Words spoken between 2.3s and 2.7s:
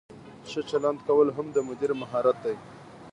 دی.